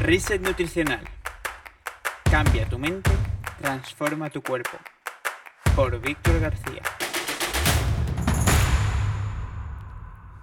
[0.00, 1.00] Reset nutricional.
[2.30, 3.10] Cambia tu mente,
[3.62, 4.76] transforma tu cuerpo.
[5.74, 6.82] Por Víctor García.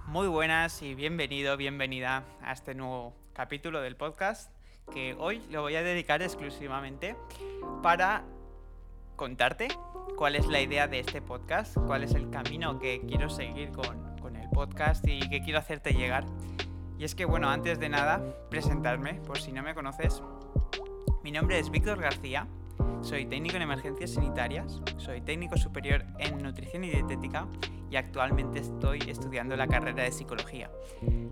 [0.06, 4.50] Muy buenas y bienvenido, bienvenida a este nuevo capítulo del podcast
[4.92, 7.14] que hoy lo voy a dedicar exclusivamente
[7.80, 8.24] para
[9.14, 9.68] contarte
[10.16, 14.18] cuál es la idea de este podcast, cuál es el camino que quiero seguir con,
[14.18, 16.24] con el podcast y que quiero hacerte llegar.
[16.98, 20.22] Y es que, bueno, antes de nada, presentarme, por si no me conoces.
[21.22, 22.46] Mi nombre es Víctor García,
[23.02, 27.46] soy técnico en emergencias sanitarias, soy técnico superior en nutrición y dietética
[27.90, 30.70] y actualmente estoy estudiando la carrera de psicología.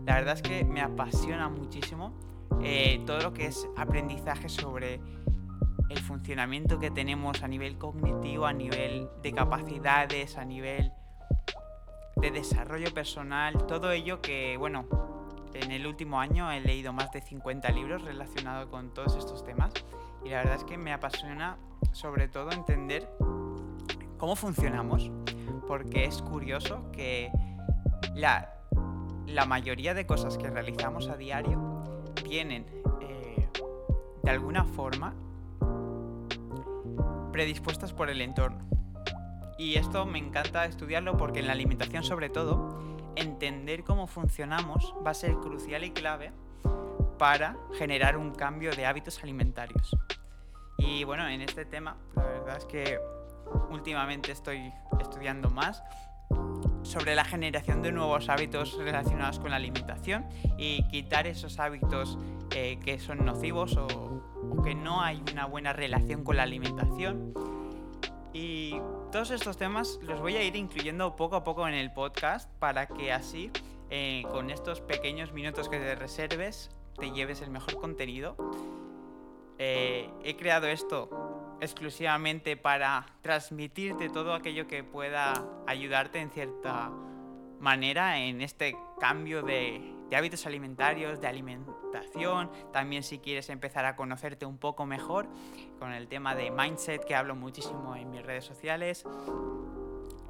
[0.05, 2.13] La verdad es que me apasiona muchísimo
[2.63, 5.01] eh, todo lo que es aprendizaje sobre
[5.89, 10.93] el funcionamiento que tenemos a nivel cognitivo, a nivel de capacidades, a nivel
[12.17, 15.22] de desarrollo personal, todo ello que, bueno,
[15.55, 19.73] en el último año he leído más de 50 libros relacionados con todos estos temas
[20.25, 21.57] y la verdad es que me apasiona
[21.93, 23.09] sobre todo entender
[24.19, 25.11] cómo funcionamos,
[25.67, 27.31] porque es curioso que
[28.15, 28.49] la,
[29.47, 31.83] mayoría de cosas que realizamos a diario
[32.29, 32.67] vienen
[33.01, 33.49] eh,
[34.23, 35.15] de alguna forma
[37.33, 38.61] predispuestas por el entorno.
[39.59, 45.11] Y esto me encanta estudiarlo porque en la alimentación sobre todo entender cómo funcionamos va
[45.11, 46.33] a ser crucial y clave
[47.19, 49.97] para generar un cambio de hábitos alimentarios.
[50.79, 52.99] Y bueno, en este tema, la verdad es que
[53.71, 55.83] últimamente estoy estudiando más
[56.83, 60.27] sobre la generación de nuevos hábitos relacionados con la alimentación
[60.59, 62.19] y quitar esos hábitos
[62.57, 67.33] eh, que son nocivos o, o que no hay una buena relación con la alimentación.
[68.33, 68.81] Y
[69.13, 72.87] todos estos temas los voy a ir incluyendo poco a poco en el podcast para
[72.87, 73.51] que así,
[73.91, 78.37] eh, con estos pequeños minutos que te reserves, te lleves el mejor contenido.
[79.59, 81.11] Eh, he creado esto
[81.61, 86.91] exclusivamente para transmitirte todo aquello que pueda ayudarte en cierta
[87.63, 94.45] manera en este cambio de, hábitos alimentarios, de alimentación, también si quieres empezar a conocerte
[94.45, 95.29] un poco mejor
[95.79, 99.05] con el tema de mindset que hablo muchísimo en mis redes sociales.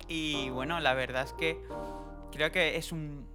[0.06, 1.58] Y bueno, la verdad es que
[2.30, 3.26] creo que es un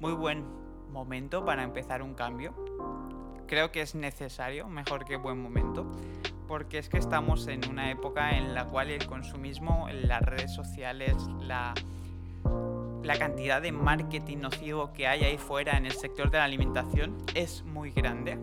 [0.00, 0.44] muy buen
[0.90, 2.54] momento para empezar un cambio.
[3.46, 5.86] Creo que es necesario, mejor que buen momento,
[6.48, 11.16] porque es que estamos en una época en la cual el consumismo, las redes sociales,
[11.40, 11.74] la
[13.08, 17.16] la cantidad de marketing nocivo que hay ahí fuera en el sector de la alimentación
[17.34, 18.38] es muy grande.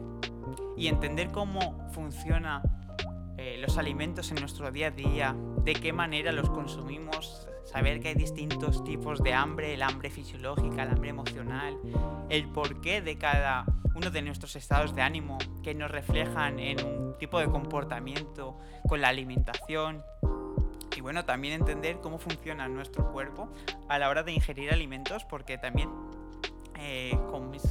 [0.75, 2.63] Y entender cómo funcionan
[3.37, 8.07] eh, los alimentos en nuestro día a día, de qué manera los consumimos, saber que
[8.07, 11.77] hay distintos tipos de hambre, el hambre fisiológica, el hambre emocional,
[12.29, 17.17] el porqué de cada uno de nuestros estados de ánimo que nos reflejan en un
[17.19, 18.57] tipo de comportamiento
[18.89, 20.03] con la alimentación,
[21.05, 23.47] bueno, también entender cómo funciona nuestro cuerpo
[23.89, 25.87] a la hora de ingerir alimentos, porque también
[26.79, 27.61] eh, con mis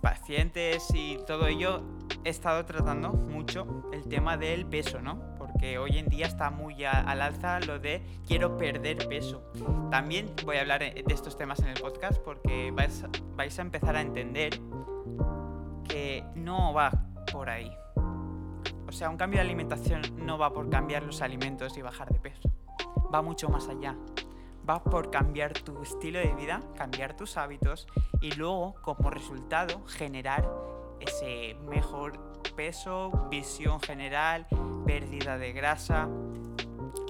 [0.00, 1.82] pacientes y todo ello
[2.24, 5.36] he estado tratando mucho el tema del peso, ¿no?
[5.36, 9.42] Porque hoy en día está muy al alza lo de quiero perder peso.
[9.90, 14.00] También voy a hablar de estos temas en el podcast porque vais a empezar a
[14.00, 14.58] entender
[15.86, 16.90] que no va
[17.30, 17.70] por ahí.
[18.90, 22.18] O sea, un cambio de alimentación no va por cambiar los alimentos y bajar de
[22.18, 22.50] peso.
[23.14, 23.96] Va mucho más allá.
[24.68, 27.86] Va por cambiar tu estilo de vida, cambiar tus hábitos
[28.20, 30.50] y luego, como resultado, generar
[30.98, 32.18] ese mejor
[32.56, 34.48] peso, visión general,
[34.84, 36.08] pérdida de grasa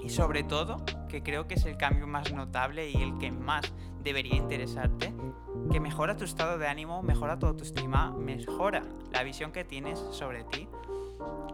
[0.03, 3.73] y sobre todo, que creo que es el cambio más notable y el que más
[4.03, 5.15] debería interesarte,
[5.71, 10.43] que mejora tu estado de ánimo, mejora tu autoestima, mejora la visión que tienes sobre
[10.43, 10.69] ti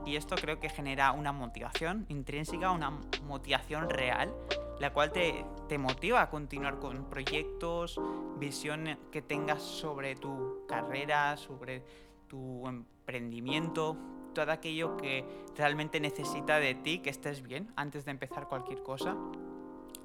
[0.05, 2.91] y esto creo que genera una motivación intrínseca, una
[3.27, 4.33] motivación real,
[4.79, 7.99] la cual te, te motiva a continuar con proyectos,
[8.37, 11.83] visión que tengas sobre tu carrera, sobre
[12.27, 13.97] tu emprendimiento,
[14.33, 15.25] todo aquello que
[15.57, 19.17] realmente necesita de ti que estés bien antes de empezar cualquier cosa.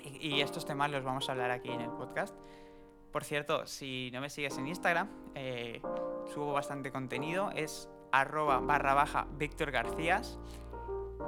[0.02, 2.34] Y, estos temas los vamos a hablar aquí en el podcast.
[3.12, 5.80] Por cierto, si no me sigues en Instagram, eh,
[6.32, 7.50] subo bastante contenido.
[7.50, 10.38] Es arroba barra baja Víctor Garcías.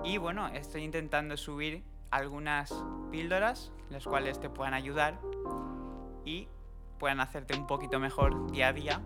[0.04, 2.72] Y bueno, estoy intentando subir algunas
[3.10, 5.18] píldoras, las cuales te puedan ayudar
[6.24, 6.48] y
[6.98, 9.00] puedan hacerte un poquito mejor día a día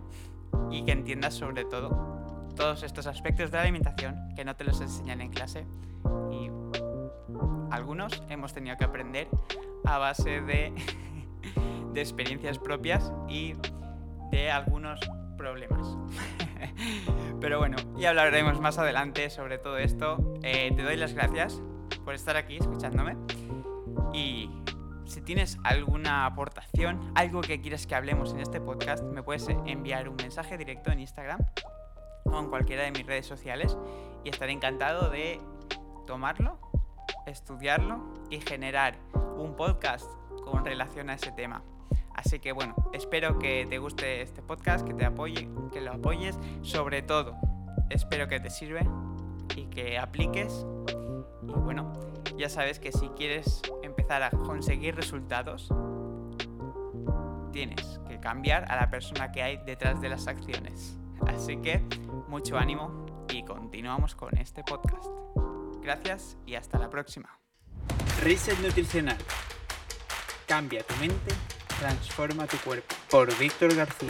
[0.70, 2.18] y que entiendas sobre todo
[2.54, 5.66] todos estos aspectos de la alimentación que no te los enseñan en clase
[6.30, 6.50] y
[7.70, 9.28] algunos hemos tenido que aprender
[9.84, 10.74] a base de,
[11.92, 13.54] de experiencias propias y
[14.30, 15.00] de algunos
[15.38, 15.96] problemas.
[17.40, 20.34] Pero bueno, ya hablaremos más adelante sobre todo esto.
[20.42, 21.62] Eh, te doy las gracias
[22.04, 23.16] por estar aquí escuchándome.
[24.12, 24.50] Y
[25.06, 30.08] si tienes alguna aportación, algo que quieras que hablemos en este podcast, me puedes enviar
[30.08, 31.40] un mensaje directo en Instagram
[32.24, 33.78] o en cualquiera de mis redes sociales
[34.24, 35.40] y estaré encantado de
[36.06, 36.58] tomarlo,
[37.26, 38.98] estudiarlo y generar
[39.36, 40.10] un podcast
[40.44, 41.62] con relación a ese tema.
[42.18, 46.36] Así que bueno, espero que te guste este podcast, que te apoye, que lo apoyes,
[46.62, 47.36] sobre todo,
[47.90, 48.80] espero que te sirva
[49.54, 50.66] y que apliques.
[51.46, 51.92] Y bueno,
[52.36, 55.72] ya sabes que si quieres empezar a conseguir resultados,
[57.52, 60.98] tienes que cambiar a la persona que hay detrás de las acciones.
[61.28, 61.84] Así que
[62.26, 65.06] mucho ánimo y continuamos con este podcast.
[65.80, 67.38] Gracias y hasta la próxima.
[68.24, 69.18] Reset Nutricional.
[70.48, 74.08] Cambia tu mente Transforma tu cuerpo por Víctor García.